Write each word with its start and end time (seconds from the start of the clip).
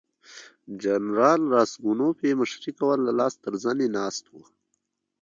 جنرال 0.83 1.41
راسګونوف 1.53 2.17
یې 2.27 2.31
مشري 2.41 2.71
کوله 2.79 3.09
لاس 3.19 3.33
تر 3.43 3.53
زنې 3.63 3.87
ناست 3.97 4.23
وو. 4.29 4.43